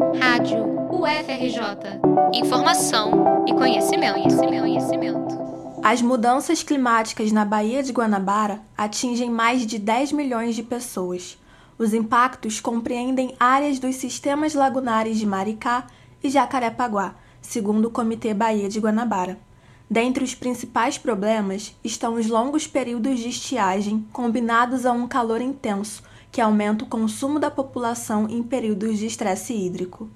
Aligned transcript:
Rádio 0.00 0.64
UFRJ. 0.90 2.00
Informação 2.32 3.44
e 3.46 3.52
conhecimento, 3.52 4.14
conhecimento, 4.14 4.60
conhecimento. 4.60 5.38
As 5.82 6.00
mudanças 6.00 6.62
climáticas 6.62 7.30
na 7.30 7.44
Baía 7.44 7.82
de 7.82 7.92
Guanabara 7.92 8.62
atingem 8.78 9.30
mais 9.30 9.66
de 9.66 9.78
10 9.78 10.12
milhões 10.12 10.56
de 10.56 10.62
pessoas. 10.62 11.38
Os 11.78 11.92
impactos 11.92 12.60
compreendem 12.60 13.36
áreas 13.38 13.78
dos 13.78 13.96
sistemas 13.96 14.54
lagunares 14.54 15.18
de 15.18 15.26
Maricá 15.26 15.86
e 16.24 16.30
Jacarepaguá, 16.30 17.14
segundo 17.42 17.88
o 17.88 17.90
Comitê 17.90 18.32
Baía 18.32 18.70
de 18.70 18.80
Guanabara. 18.80 19.38
Dentre 19.88 20.24
os 20.24 20.34
principais 20.34 20.96
problemas 20.96 21.76
estão 21.84 22.14
os 22.14 22.26
longos 22.26 22.66
períodos 22.66 23.18
de 23.18 23.28
estiagem 23.28 24.06
combinados 24.12 24.86
a 24.86 24.92
um 24.92 25.06
calor 25.06 25.42
intenso, 25.42 26.02
que 26.30 26.40
aumenta 26.40 26.84
o 26.84 26.88
consumo 26.88 27.38
da 27.38 27.50
população 27.50 28.28
em 28.28 28.42
períodos 28.42 28.98
de 28.98 29.06
estresse 29.06 29.52
hídrico. 29.52 30.08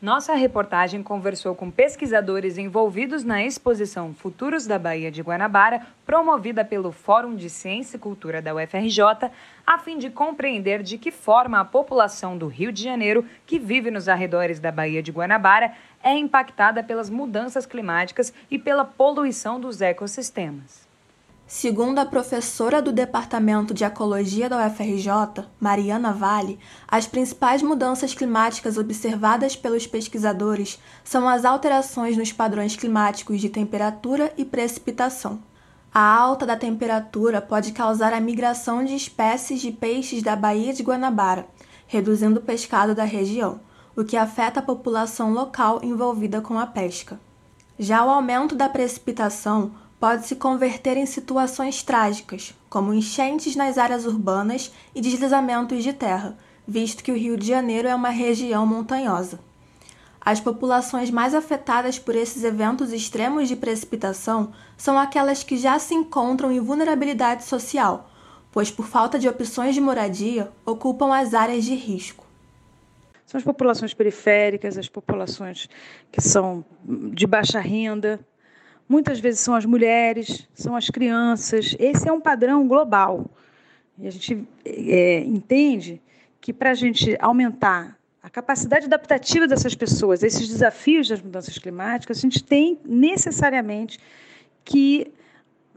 Nossa 0.00 0.34
reportagem 0.34 1.02
conversou 1.02 1.54
com 1.54 1.70
pesquisadores 1.70 2.58
envolvidos 2.58 3.24
na 3.24 3.42
exposição 3.42 4.12
Futuros 4.12 4.66
da 4.66 4.78
Baía 4.78 5.10
de 5.10 5.22
Guanabara, 5.22 5.86
promovida 6.04 6.62
pelo 6.62 6.92
Fórum 6.92 7.34
de 7.34 7.48
Ciência 7.48 7.96
e 7.96 7.98
Cultura 7.98 8.42
da 8.42 8.54
UFRJ, 8.54 9.30
a 9.66 9.78
fim 9.78 9.96
de 9.96 10.10
compreender 10.10 10.82
de 10.82 10.98
que 10.98 11.10
forma 11.10 11.58
a 11.58 11.64
população 11.64 12.36
do 12.36 12.46
Rio 12.46 12.70
de 12.70 12.82
Janeiro, 12.82 13.24
que 13.46 13.58
vive 13.58 13.90
nos 13.90 14.06
arredores 14.06 14.60
da 14.60 14.70
Baía 14.70 15.02
de 15.02 15.10
Guanabara, 15.10 15.72
é 16.04 16.14
impactada 16.14 16.84
pelas 16.84 17.08
mudanças 17.08 17.64
climáticas 17.64 18.34
e 18.50 18.58
pela 18.58 18.84
poluição 18.84 19.58
dos 19.58 19.80
ecossistemas. 19.80 20.85
Segundo 21.48 22.00
a 22.00 22.04
professora 22.04 22.82
do 22.82 22.90
Departamento 22.90 23.72
de 23.72 23.84
Ecologia 23.84 24.48
da 24.48 24.66
UFRJ, 24.66 25.44
Mariana 25.60 26.12
Vale, 26.12 26.58
as 26.88 27.06
principais 27.06 27.62
mudanças 27.62 28.12
climáticas 28.12 28.76
observadas 28.76 29.54
pelos 29.54 29.86
pesquisadores 29.86 30.80
são 31.04 31.28
as 31.28 31.44
alterações 31.44 32.16
nos 32.16 32.32
padrões 32.32 32.74
climáticos 32.74 33.40
de 33.40 33.48
temperatura 33.48 34.32
e 34.36 34.44
precipitação. 34.44 35.38
A 35.94 36.00
alta 36.00 36.44
da 36.44 36.56
temperatura 36.56 37.40
pode 37.40 37.70
causar 37.70 38.12
a 38.12 38.20
migração 38.20 38.84
de 38.84 38.96
espécies 38.96 39.60
de 39.60 39.70
peixes 39.70 40.24
da 40.24 40.34
Baía 40.34 40.74
de 40.74 40.82
Guanabara, 40.82 41.46
reduzindo 41.86 42.40
o 42.40 42.42
pescado 42.42 42.92
da 42.92 43.04
região, 43.04 43.60
o 43.94 44.02
que 44.02 44.16
afeta 44.16 44.58
a 44.58 44.64
população 44.64 45.32
local 45.32 45.78
envolvida 45.84 46.40
com 46.40 46.58
a 46.58 46.66
pesca. 46.66 47.20
Já 47.78 48.04
o 48.04 48.10
aumento 48.10 48.56
da 48.56 48.68
precipitação 48.68 49.85
pode 49.98 50.26
se 50.26 50.36
converter 50.36 50.96
em 50.96 51.06
situações 51.06 51.82
trágicas, 51.82 52.54
como 52.68 52.92
enchentes 52.92 53.56
nas 53.56 53.78
áreas 53.78 54.04
urbanas 54.04 54.72
e 54.94 55.00
deslizamentos 55.00 55.82
de 55.82 55.92
terra, 55.92 56.36
visto 56.66 57.02
que 57.02 57.12
o 57.12 57.16
Rio 57.16 57.36
de 57.36 57.46
Janeiro 57.46 57.88
é 57.88 57.94
uma 57.94 58.10
região 58.10 58.66
montanhosa. 58.66 59.40
As 60.20 60.40
populações 60.40 61.08
mais 61.08 61.34
afetadas 61.34 61.98
por 61.98 62.16
esses 62.16 62.42
eventos 62.42 62.92
extremos 62.92 63.48
de 63.48 63.54
precipitação 63.54 64.52
são 64.76 64.98
aquelas 64.98 65.44
que 65.44 65.56
já 65.56 65.78
se 65.78 65.94
encontram 65.94 66.50
em 66.50 66.58
vulnerabilidade 66.58 67.44
social, 67.44 68.10
pois, 68.50 68.70
por 68.70 68.86
falta 68.86 69.18
de 69.18 69.28
opções 69.28 69.74
de 69.74 69.80
moradia, 69.80 70.50
ocupam 70.64 71.14
as 71.14 71.32
áreas 71.32 71.64
de 71.64 71.74
risco. 71.76 72.26
São 73.24 73.38
as 73.38 73.44
populações 73.44 73.94
periféricas, 73.94 74.76
as 74.76 74.88
populações 74.88 75.68
que 76.10 76.20
são 76.20 76.64
de 76.84 77.26
baixa 77.26 77.60
renda, 77.60 78.20
Muitas 78.88 79.18
vezes 79.18 79.40
são 79.40 79.54
as 79.54 79.64
mulheres, 79.64 80.48
são 80.54 80.76
as 80.76 80.88
crianças. 80.88 81.74
Esse 81.78 82.08
é 82.08 82.12
um 82.12 82.20
padrão 82.20 82.66
global. 82.68 83.26
E 83.98 84.06
a 84.06 84.10
gente 84.10 84.46
é, 84.64 85.20
entende 85.20 86.00
que 86.40 86.52
para 86.52 86.70
a 86.70 86.74
gente 86.74 87.16
aumentar 87.20 87.98
a 88.22 88.30
capacidade 88.30 88.86
adaptativa 88.86 89.46
dessas 89.46 89.74
pessoas, 89.74 90.22
esses 90.22 90.48
desafios 90.48 91.08
das 91.08 91.22
mudanças 91.22 91.58
climáticas, 91.58 92.18
a 92.18 92.20
gente 92.20 92.42
tem 92.42 92.78
necessariamente 92.84 93.98
que 94.64 95.12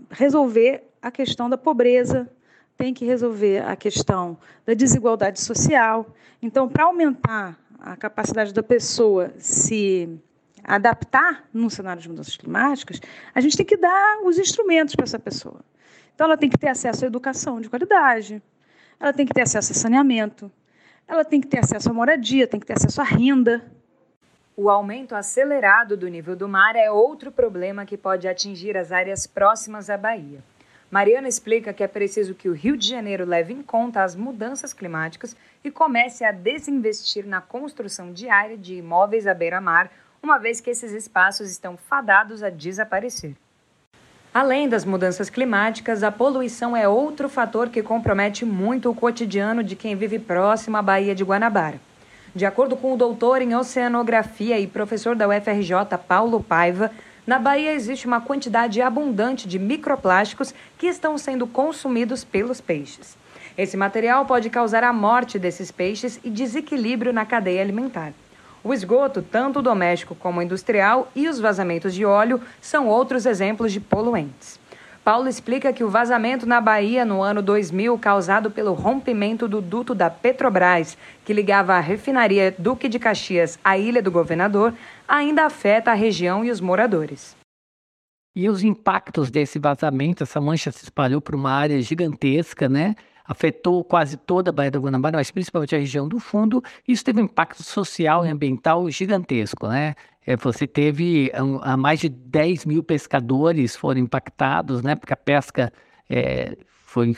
resolver 0.10 0.84
a 1.02 1.12
questão 1.12 1.50
da 1.50 1.58
pobreza, 1.58 2.30
tem 2.78 2.94
que 2.94 3.06
resolver 3.06 3.60
a 3.60 3.76
questão 3.76 4.38
da 4.66 4.74
desigualdade 4.74 5.40
social. 5.40 6.16
Então, 6.42 6.68
para 6.68 6.86
aumentar 6.86 7.60
a 7.80 7.96
capacidade 7.96 8.54
da 8.54 8.64
pessoa 8.64 9.32
se 9.38 10.20
adaptar 10.64 11.44
num 11.54 11.70
cenário 11.70 12.02
de 12.02 12.10
mudanças 12.10 12.36
climáticas, 12.36 13.02
a 13.34 13.42
gente 13.42 13.58
tem 13.58 13.66
que 13.66 13.78
dar 13.78 14.20
os 14.24 14.38
instrumentos 14.38 14.96
para 14.96 15.04
essa 15.04 15.20
pessoa. 15.20 15.62
Então, 16.14 16.26
ela 16.26 16.38
tem 16.38 16.50
que 16.50 16.58
ter 16.58 16.68
acesso 16.68 17.06
à 17.06 17.08
educação 17.08 17.62
de 17.62 17.70
qualidade, 17.70 18.42
ela 19.00 19.14
tem 19.14 19.26
que 19.26 19.34
ter 19.34 19.42
acesso 19.42 19.72
a 19.72 19.76
saneamento, 19.76 20.52
ela 21.08 21.24
tem 21.24 21.40
que 21.40 21.48
ter 21.48 21.60
acesso 21.60 21.90
à 21.90 21.94
moradia, 21.94 22.48
tem 22.48 22.60
que 22.60 22.66
ter 22.66 22.74
acesso 22.74 23.02
à 23.02 23.04
renda. 23.04 23.66
O 24.56 24.70
aumento 24.70 25.16
acelerado 25.16 25.96
do 25.96 26.08
nível 26.08 26.36
do 26.36 26.48
mar 26.48 26.76
é 26.76 26.92
outro 26.92 27.32
problema 27.32 27.86
que 27.86 27.98
pode 27.98 28.28
atingir 28.28 28.76
as 28.76 28.92
áreas 28.92 29.26
próximas 29.26 29.90
à 29.90 29.98
Bahia. 29.98 30.44
Mariana 30.92 31.28
explica 31.28 31.72
que 31.72 31.84
é 31.84 31.88
preciso 31.88 32.34
que 32.34 32.50
o 32.50 32.54
Rio 32.54 32.76
de 32.76 32.88
Janeiro 32.88 33.24
leve 33.24 33.54
em 33.54 33.62
conta 33.62 34.04
as 34.04 34.16
mudanças 34.16 34.74
climáticas 34.74 35.36
e 35.64 35.70
comece 35.70 36.26
a 36.26 36.32
desinvestir 36.32 37.28
na 37.28 37.40
construção 37.40 38.12
diária 38.12 38.58
de 38.58 38.76
imóveis 38.76 39.28
à 39.28 39.34
beira-mar 39.34 39.92
uma 40.22 40.38
vez 40.38 40.60
que 40.62 40.70
esses 40.70 40.92
espaços 40.92 41.50
estão 41.50 41.78
fadados 41.78 42.44
a 42.44 42.50
desaparecer. 42.50 43.36
Além 44.34 44.70
das 44.70 44.86
mudanças 44.86 45.30
climáticas, 45.30 46.04
a 46.04 46.12
poluição 46.12 46.78
é 46.78 46.88
outro 46.88 47.28
fator 47.28 47.70
que 47.70 47.82
compromete 47.82 48.46
muito 48.46 48.90
o 48.90 48.96
cotidiano 48.96 49.64
de 49.64 49.76
quem 49.76 49.96
vive 49.96 50.20
próximo 50.20 50.78
à 50.78 50.82
Baía 50.82 51.16
de 51.16 51.24
Guanabara. 51.24 51.82
De 52.36 52.46
acordo 52.46 52.78
com 52.78 52.94
o 52.94 52.98
doutor 52.98 53.42
em 53.42 53.56
oceanografia 53.56 54.60
e 54.60 54.68
professor 54.68 55.16
da 55.16 55.28
UFRJ, 55.28 55.98
Paulo 56.08 56.44
Paiva, 56.44 56.92
na 57.26 57.40
Bahia 57.40 57.74
existe 57.74 58.06
uma 58.06 58.22
quantidade 58.22 58.82
abundante 58.82 59.48
de 59.48 59.58
microplásticos 59.58 60.54
que 60.78 60.88
estão 60.88 61.18
sendo 61.18 61.48
consumidos 61.48 62.24
pelos 62.24 62.62
peixes. 62.62 63.18
Esse 63.58 63.76
material 63.76 64.26
pode 64.26 64.50
causar 64.50 64.84
a 64.84 64.94
morte 64.94 65.40
desses 65.40 65.72
peixes 65.72 66.20
e 66.24 66.30
desequilíbrio 66.30 67.12
na 67.12 67.26
cadeia 67.26 67.62
alimentar. 67.62 68.14
O 68.64 68.74
esgoto, 68.74 69.22
tanto 69.22 69.62
doméstico 69.62 70.14
como 70.16 70.42
industrial, 70.42 71.10
e 71.16 71.28
os 71.28 71.40
vazamentos 71.40 71.94
de 71.94 72.06
óleo 72.06 72.42
são 72.60 72.88
outros 72.88 73.26
exemplos 73.26 73.72
de 73.72 73.80
poluentes. 73.80 74.60
Paulo 75.04 75.28
explica 75.28 75.74
que 75.74 75.84
o 75.84 75.90
vazamento 75.90 76.46
na 76.46 76.62
Bahia 76.62 77.04
no 77.04 77.22
ano 77.22 77.42
2000, 77.42 77.98
causado 77.98 78.52
pelo 78.52 78.74
rompimento 78.74 79.48
do 79.48 79.62
duto 79.62 79.96
da 79.96 80.10
Petrobras, 80.10 80.98
que 81.26 81.34
ligava 81.34 81.74
a 81.74 81.80
refinaria 81.80 82.54
Duque 82.58 82.88
de 82.88 83.00
Caxias 83.00 83.58
à 83.64 83.78
Ilha 83.78 84.04
do 84.04 84.12
Governador, 84.12 84.74
ainda 85.08 85.46
afeta 85.46 85.92
a 85.92 85.96
região 85.96 86.44
e 86.44 86.52
os 86.52 86.62
moradores. 86.62 87.36
E 88.36 88.48
os 88.48 88.64
impactos 88.64 89.32
desse 89.32 89.58
vazamento, 89.58 90.24
essa 90.24 90.40
mancha 90.40 90.72
se 90.72 90.84
espalhou 90.84 91.20
por 91.20 91.34
uma 91.34 91.52
área 91.52 91.82
gigantesca, 91.82 92.70
né? 92.70 92.96
Afetou 93.30 93.84
quase 93.84 94.18
toda 94.18 94.50
a 94.50 94.52
Baía 94.52 94.72
da 94.72 94.80
Guanabara, 94.80 95.18
mas 95.18 95.30
principalmente 95.30 95.76
a 95.76 95.80
região 95.80 96.08
do 96.08 96.20
fundo. 96.20 96.64
Isso 96.88 97.06
teve 97.06 97.22
um 97.22 97.26
impacto 97.26 97.62
social 97.62 98.26
e 98.26 98.30
ambiental 98.30 98.90
gigantesco, 98.90 99.68
né? 99.68 99.94
É, 100.26 100.36
você 100.36 100.66
teve 100.66 101.32
um, 101.40 101.60
mais 101.78 102.00
de 102.00 102.10
10 102.10 102.66
mil 102.66 102.82
pescadores 102.82 103.76
foram 103.76 104.00
impactados, 104.00 104.82
né? 104.82 104.96
Porque 104.96 105.14
a 105.14 105.18
pesca 105.18 105.72
é, 106.10 106.58
foi 106.86 107.16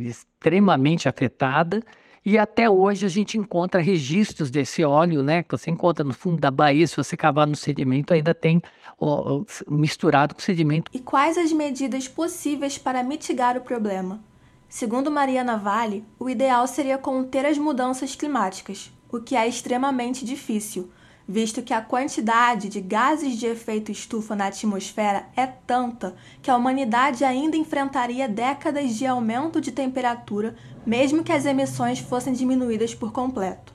extremamente 0.00 1.08
afetada. 1.08 1.80
E 2.24 2.36
até 2.36 2.68
hoje 2.68 3.06
a 3.06 3.08
gente 3.08 3.38
encontra 3.38 3.80
registros 3.80 4.50
desse 4.50 4.82
óleo, 4.82 5.22
né? 5.22 5.44
Que 5.44 5.52
você 5.52 5.70
encontra 5.70 6.04
no 6.04 6.12
fundo 6.12 6.40
da 6.40 6.50
Bahia, 6.50 6.88
se 6.88 6.96
você 6.96 7.16
cavar 7.16 7.46
no 7.46 7.54
sedimento, 7.54 8.12
ainda 8.12 8.34
tem 8.34 8.60
ó, 8.98 9.42
misturado 9.68 10.34
com 10.34 10.40
sedimento. 10.40 10.90
E 10.92 10.98
quais 10.98 11.38
as 11.38 11.52
medidas 11.52 12.08
possíveis 12.08 12.76
para 12.78 13.04
mitigar 13.04 13.56
o 13.56 13.60
problema? 13.60 14.31
Segundo 14.72 15.10
Mariana 15.10 15.58
Vale, 15.58 16.02
o 16.18 16.30
ideal 16.30 16.66
seria 16.66 16.96
conter 16.96 17.44
as 17.44 17.58
mudanças 17.58 18.16
climáticas, 18.16 18.90
o 19.12 19.20
que 19.20 19.36
é 19.36 19.46
extremamente 19.46 20.24
difícil, 20.24 20.90
visto 21.28 21.60
que 21.60 21.74
a 21.74 21.82
quantidade 21.82 22.70
de 22.70 22.80
gases 22.80 23.36
de 23.36 23.44
efeito 23.44 23.92
estufa 23.92 24.34
na 24.34 24.46
atmosfera 24.46 25.26
é 25.36 25.46
tanta 25.46 26.16
que 26.40 26.50
a 26.50 26.56
humanidade 26.56 27.22
ainda 27.22 27.54
enfrentaria 27.54 28.26
décadas 28.26 28.94
de 28.94 29.06
aumento 29.06 29.60
de 29.60 29.70
temperatura, 29.70 30.56
mesmo 30.86 31.22
que 31.22 31.32
as 31.32 31.44
emissões 31.44 31.98
fossem 31.98 32.32
diminuídas 32.32 32.94
por 32.94 33.12
completo. 33.12 33.74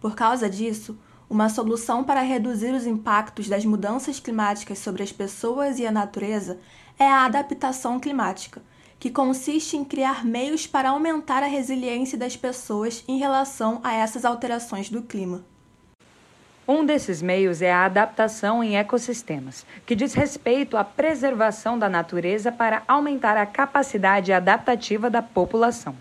Por 0.00 0.14
causa 0.14 0.48
disso, 0.48 0.98
uma 1.28 1.50
solução 1.50 2.02
para 2.02 2.22
reduzir 2.22 2.72
os 2.72 2.86
impactos 2.86 3.50
das 3.50 3.66
mudanças 3.66 4.18
climáticas 4.18 4.78
sobre 4.78 5.02
as 5.02 5.12
pessoas 5.12 5.78
e 5.78 5.86
a 5.86 5.92
natureza 5.92 6.58
é 6.98 7.06
a 7.06 7.26
adaptação 7.26 8.00
climática 8.00 8.62
que 9.02 9.10
consiste 9.10 9.76
em 9.76 9.82
criar 9.82 10.24
meios 10.24 10.64
para 10.64 10.90
aumentar 10.90 11.42
a 11.42 11.48
resiliência 11.48 12.16
das 12.16 12.36
pessoas 12.36 13.02
em 13.08 13.18
relação 13.18 13.80
a 13.82 13.92
essas 13.92 14.24
alterações 14.24 14.88
do 14.88 15.02
clima. 15.02 15.42
Um 16.68 16.84
desses 16.84 17.20
meios 17.20 17.60
é 17.60 17.72
a 17.72 17.84
adaptação 17.84 18.62
em 18.62 18.76
ecossistemas, 18.76 19.66
que 19.84 19.96
diz 19.96 20.14
respeito 20.14 20.76
à 20.76 20.84
preservação 20.84 21.76
da 21.76 21.88
natureza 21.88 22.52
para 22.52 22.84
aumentar 22.86 23.36
a 23.36 23.44
capacidade 23.44 24.32
adaptativa 24.32 25.10
da 25.10 25.20
população. 25.20 25.96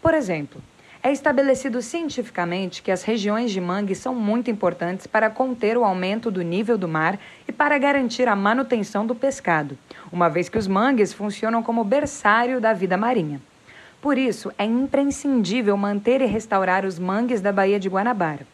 Por 0.00 0.14
exemplo, 0.14 0.62
É 1.04 1.10
estabelecido 1.10 1.82
cientificamente 1.82 2.80
que 2.80 2.90
as 2.92 3.02
regiões 3.02 3.50
de 3.50 3.60
mangue 3.60 3.92
são 3.92 4.14
muito 4.14 4.52
importantes 4.52 5.04
para 5.04 5.28
conter 5.28 5.76
o 5.76 5.84
aumento 5.84 6.30
do 6.30 6.42
nível 6.42 6.78
do 6.78 6.86
mar 6.86 7.18
e 7.48 7.50
para 7.50 7.76
garantir 7.76 8.28
a 8.28 8.36
manutenção 8.36 9.04
do 9.04 9.12
pescado, 9.12 9.76
uma 10.12 10.30
vez 10.30 10.48
que 10.48 10.56
os 10.56 10.68
mangues 10.68 11.12
funcionam 11.12 11.60
como 11.60 11.82
berçário 11.82 12.60
da 12.60 12.72
vida 12.72 12.96
marinha. 12.96 13.40
Por 14.00 14.16
isso, 14.16 14.52
é 14.56 14.64
imprescindível 14.64 15.76
manter 15.76 16.20
e 16.20 16.26
restaurar 16.26 16.84
os 16.84 17.00
mangues 17.00 17.40
da 17.40 17.50
Baía 17.50 17.80
de 17.80 17.88
Guanabara. 17.88 18.46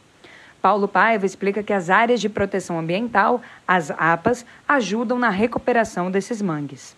Paulo 0.62 0.88
Paiva 0.88 1.26
explica 1.26 1.62
que 1.62 1.72
as 1.74 1.90
áreas 1.90 2.18
de 2.18 2.30
proteção 2.30 2.78
ambiental, 2.78 3.42
as 3.66 3.90
APAs, 3.90 4.46
ajudam 4.66 5.18
na 5.18 5.28
recuperação 5.28 6.10
desses 6.10 6.40
mangues. 6.40 6.96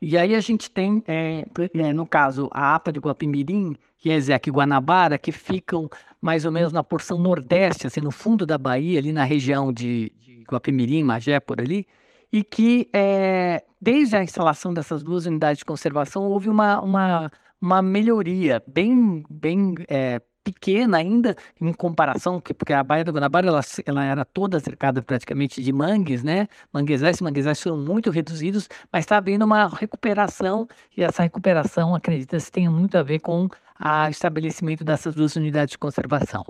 E 0.00 0.18
aí 0.18 0.34
a 0.34 0.40
gente 0.40 0.70
tem, 0.70 1.02
é, 1.06 1.44
é 1.74 1.92
no 1.92 2.06
caso, 2.06 2.48
a 2.52 2.74
APA 2.74 2.92
de 2.92 3.00
Guapimirim 3.00 3.74
e 4.04 4.10
a 4.10 4.16
ESEC 4.16 4.50
Guanabara, 4.50 5.16
que 5.16 5.32
ficam 5.32 5.88
mais 6.20 6.44
ou 6.44 6.52
menos 6.52 6.72
na 6.72 6.84
porção 6.84 7.18
nordeste, 7.18 7.86
assim, 7.86 8.00
no 8.00 8.10
fundo 8.10 8.44
da 8.44 8.58
Bahia, 8.58 8.98
ali 8.98 9.12
na 9.12 9.24
região 9.24 9.72
de, 9.72 10.12
de 10.20 10.44
Guapimirim, 10.50 11.02
Magé, 11.02 11.40
por 11.40 11.60
ali, 11.60 11.86
e 12.30 12.42
que 12.42 12.88
é, 12.92 13.64
desde 13.80 14.16
a 14.16 14.22
instalação 14.22 14.74
dessas 14.74 15.02
duas 15.02 15.24
unidades 15.24 15.58
de 15.58 15.64
conservação 15.64 16.24
houve 16.24 16.48
uma, 16.50 16.80
uma, 16.80 17.32
uma 17.60 17.80
melhoria 17.80 18.62
bem, 18.66 19.24
bem 19.30 19.74
é, 19.88 20.20
pequena 20.44 20.98
ainda 20.98 21.34
em 21.58 21.72
comparação, 21.72 22.38
porque 22.40 22.72
a 22.72 22.84
Baía 22.84 23.02
da 23.02 23.10
Guanabara 23.10 23.48
ela, 23.48 23.60
ela 23.86 24.04
era 24.04 24.24
toda 24.24 24.60
cercada 24.60 25.00
praticamente 25.00 25.62
de 25.62 25.72
mangues, 25.72 26.22
né? 26.22 26.46
Manguezais 26.70 27.20
manguezais 27.20 27.60
foram 27.60 27.78
muito 27.78 28.10
reduzidos, 28.10 28.68
mas 28.92 29.04
está 29.04 29.16
havendo 29.16 29.44
uma 29.44 29.66
recuperação 29.66 30.68
e 30.94 31.02
essa 31.02 31.22
recuperação, 31.22 31.94
acredita-se, 31.94 32.52
tem 32.52 32.68
muito 32.68 32.98
a 32.98 33.02
ver 33.02 33.20
com 33.20 33.46
o 33.46 34.08
estabelecimento 34.10 34.84
dessas 34.84 35.14
duas 35.14 35.34
unidades 35.34 35.72
de 35.72 35.78
conservação. 35.78 36.44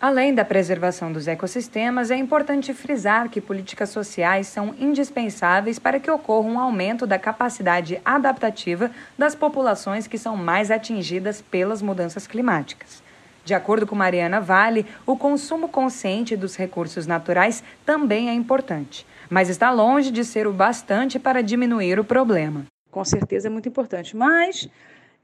Além 0.00 0.34
da 0.34 0.46
preservação 0.46 1.12
dos 1.12 1.28
ecossistemas, 1.28 2.10
é 2.10 2.16
importante 2.16 2.72
frisar 2.72 3.28
que 3.28 3.38
políticas 3.38 3.90
sociais 3.90 4.46
são 4.46 4.74
indispensáveis 4.78 5.78
para 5.78 6.00
que 6.00 6.10
ocorra 6.10 6.48
um 6.48 6.58
aumento 6.58 7.06
da 7.06 7.18
capacidade 7.18 8.00
adaptativa 8.02 8.90
das 9.18 9.34
populações 9.34 10.06
que 10.06 10.16
são 10.16 10.38
mais 10.38 10.70
atingidas 10.70 11.42
pelas 11.42 11.82
mudanças 11.82 12.26
climáticas. 12.26 13.02
De 13.44 13.54
acordo 13.54 13.86
com 13.86 13.94
Mariana 13.94 14.40
Vale, 14.40 14.86
o 15.06 15.16
consumo 15.16 15.68
consciente 15.68 16.36
dos 16.36 16.56
recursos 16.56 17.06
naturais 17.06 17.62
também 17.84 18.28
é 18.28 18.34
importante, 18.34 19.06
mas 19.28 19.48
está 19.48 19.70
longe 19.70 20.10
de 20.10 20.24
ser 20.24 20.46
o 20.46 20.52
bastante 20.52 21.18
para 21.18 21.42
diminuir 21.42 21.98
o 21.98 22.04
problema. 22.04 22.66
Com 22.90 23.04
certeza 23.04 23.48
é 23.48 23.50
muito 23.50 23.68
importante, 23.68 24.16
mas 24.16 24.68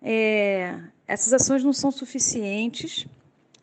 é, 0.02 0.74
essas 1.06 1.32
ações 1.32 1.62
não 1.62 1.72
são 1.72 1.90
suficientes 1.90 3.06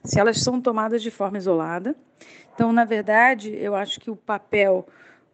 se 0.04 0.20
elas 0.20 0.42
são 0.42 0.60
tomadas 0.60 1.02
de 1.02 1.10
forma 1.10 1.38
isolada. 1.38 1.96
Então, 2.54 2.72
na 2.72 2.86
verdade, 2.86 3.50
eu 3.56 3.76
acho 3.76 4.00
que 4.00 4.12
o 4.12 4.16
papel 4.16 4.86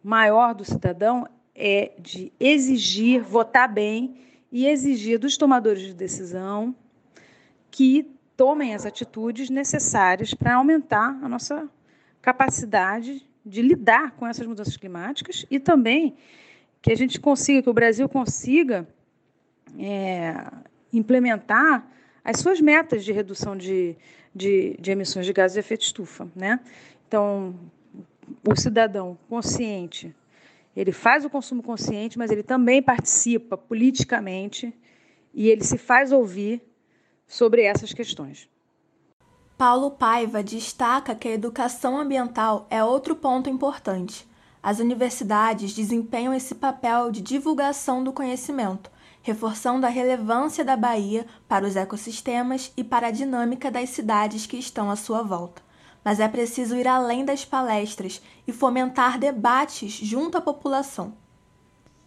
maior 0.02 0.54
do 0.54 0.64
cidadão 0.64 1.26
é 1.54 1.92
de 1.98 2.32
exigir, 2.40 3.20
votar 3.22 3.68
bem 3.68 4.16
e 4.50 4.66
exigir 4.66 5.18
dos 5.18 5.36
tomadores 5.36 5.82
de 5.82 5.92
decisão 5.92 6.74
que 7.70 8.10
tomem 8.40 8.74
as 8.74 8.86
atitudes 8.86 9.50
necessárias 9.50 10.32
para 10.32 10.54
aumentar 10.54 11.10
a 11.22 11.28
nossa 11.28 11.68
capacidade 12.22 13.28
de 13.44 13.60
lidar 13.60 14.12
com 14.12 14.26
essas 14.26 14.46
mudanças 14.46 14.78
climáticas 14.78 15.44
e 15.50 15.60
também 15.60 16.16
que 16.80 16.90
a 16.90 16.96
gente 16.96 17.20
consiga, 17.20 17.62
que 17.62 17.68
o 17.68 17.74
Brasil 17.74 18.08
consiga 18.08 18.88
é, 19.78 20.34
implementar 20.90 21.86
as 22.24 22.38
suas 22.38 22.62
metas 22.62 23.04
de 23.04 23.12
redução 23.12 23.54
de, 23.54 23.94
de, 24.34 24.74
de, 24.80 24.90
emissões 24.90 25.26
de 25.26 25.34
gases 25.34 25.52
de 25.52 25.60
efeito 25.60 25.82
estufa. 25.82 26.26
Né? 26.34 26.60
Então, 27.06 27.54
o 28.48 28.56
cidadão 28.58 29.18
consciente, 29.28 30.16
ele 30.74 30.92
faz 30.92 31.26
o 31.26 31.28
consumo 31.28 31.62
consciente, 31.62 32.16
mas 32.16 32.30
ele 32.30 32.42
também 32.42 32.82
participa 32.82 33.58
politicamente 33.58 34.72
e 35.34 35.50
ele 35.50 35.62
se 35.62 35.76
faz 35.76 36.10
ouvir 36.10 36.69
sobre 37.30 37.62
essas 37.62 37.92
questões. 37.92 38.48
Paulo 39.56 39.92
Paiva 39.92 40.42
destaca 40.42 41.14
que 41.14 41.28
a 41.28 41.32
educação 41.32 41.96
ambiental 41.96 42.66
é 42.68 42.82
outro 42.82 43.14
ponto 43.14 43.48
importante. 43.48 44.28
As 44.60 44.80
universidades 44.80 45.72
desempenham 45.72 46.34
esse 46.34 46.56
papel 46.56 47.10
de 47.12 47.20
divulgação 47.20 48.02
do 48.02 48.12
conhecimento, 48.12 48.90
reforçando 49.22 49.86
a 49.86 49.88
relevância 49.88 50.64
da 50.64 50.76
Bahia 50.76 51.24
para 51.46 51.66
os 51.66 51.76
ecossistemas 51.76 52.72
e 52.76 52.82
para 52.82 53.06
a 53.06 53.12
dinâmica 53.12 53.70
das 53.70 53.90
cidades 53.90 54.44
que 54.44 54.56
estão 54.56 54.90
à 54.90 54.96
sua 54.96 55.22
volta. 55.22 55.62
Mas 56.04 56.18
é 56.18 56.26
preciso 56.26 56.74
ir 56.74 56.88
além 56.88 57.24
das 57.24 57.44
palestras 57.44 58.20
e 58.46 58.52
fomentar 58.52 59.18
debates 59.18 59.92
junto 59.92 60.36
à 60.36 60.40
população. 60.40 61.12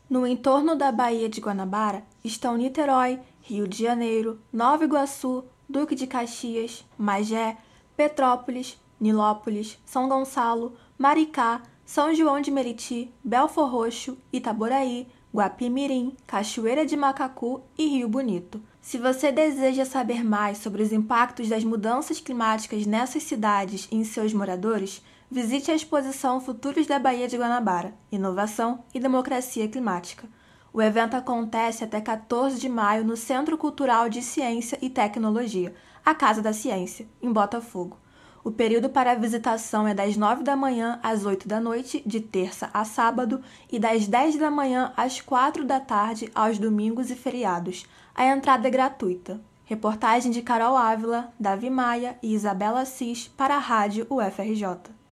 No 0.09 0.27
entorno 0.27 0.75
da 0.75 0.91
Baía 0.91 1.29
de 1.29 1.39
Guanabara 1.39 2.03
estão 2.23 2.57
Niterói, 2.57 3.19
Rio 3.45 3.67
de 3.67 3.83
Janeiro, 3.83 4.39
Nova 4.53 4.85
Iguaçu, 4.85 5.43
Duque 5.67 5.95
de 5.95 6.07
Caxias, 6.07 6.85
Magé, 6.97 7.57
Petrópolis, 7.93 8.81
Nilópolis, 8.97 9.77
São 9.85 10.07
Gonçalo, 10.07 10.73
Maricá, 10.97 11.61
São 11.85 12.15
João 12.15 12.39
de 12.39 12.49
Meriti, 12.49 13.13
Belfor 13.21 13.69
Roxo, 13.69 14.17
Itaboraí, 14.31 15.09
Guapimirim, 15.35 16.15
Cachoeira 16.25 16.85
de 16.85 16.95
Macacu 16.95 17.61
e 17.77 17.85
Rio 17.85 18.07
Bonito. 18.07 18.61
Se 18.79 18.97
você 18.97 19.29
deseja 19.29 19.83
saber 19.83 20.23
mais 20.23 20.59
sobre 20.59 20.81
os 20.81 20.93
impactos 20.93 21.49
das 21.49 21.65
mudanças 21.65 22.21
climáticas 22.21 22.85
nessas 22.85 23.23
cidades 23.23 23.89
e 23.91 23.97
em 23.97 24.05
seus 24.05 24.33
moradores, 24.33 25.03
visite 25.29 25.69
a 25.69 25.75
exposição 25.75 26.39
Futuros 26.39 26.87
da 26.87 26.97
Baía 26.97 27.27
de 27.27 27.35
Guanabara 27.35 27.93
Inovação 28.09 28.85
e 28.93 29.01
Democracia 29.01 29.67
Climática 29.67 30.29
o 30.73 30.81
evento 30.81 31.15
acontece 31.15 31.83
até 31.83 32.01
14 32.01 32.59
de 32.59 32.67
maio 32.67 33.05
no 33.05 33.15
Centro 33.15 33.55
Cultural 33.59 34.09
de 34.09 34.23
Ciência 34.23 34.79
e 34.81 34.89
Tecnologia, 34.89 35.71
a 36.03 36.15
Casa 36.15 36.41
da 36.41 36.51
Ciência, 36.51 37.07
em 37.21 37.31
Botafogo. 37.31 37.97
O 38.43 38.51
período 38.51 38.89
para 38.89 39.11
a 39.11 39.15
visitação 39.15 39.87
é 39.87 39.93
das 39.93 40.17
9 40.17 40.43
da 40.43 40.55
manhã 40.55 40.99
às 41.03 41.25
8 41.25 41.47
da 41.47 41.61
noite, 41.61 42.01
de 42.03 42.19
terça 42.19 42.71
a 42.73 42.83
sábado, 42.83 43.39
e 43.71 43.77
das 43.77 44.07
10 44.07 44.37
da 44.37 44.49
manhã 44.49 44.91
às 44.97 45.21
4 45.21 45.63
da 45.63 45.79
tarde, 45.79 46.29
aos 46.33 46.57
domingos 46.57 47.11
e 47.11 47.15
feriados. 47.15 47.85
A 48.15 48.25
entrada 48.25 48.67
é 48.67 48.71
gratuita. 48.71 49.39
Reportagem 49.65 50.31
de 50.31 50.41
Carol 50.41 50.75
Ávila, 50.75 51.31
Davi 51.39 51.69
Maia 51.69 52.17
e 52.21 52.33
Isabela 52.33 52.81
Assis 52.81 53.27
para 53.27 53.55
a 53.55 53.59
Rádio 53.59 54.07
UFRJ. 54.09 55.02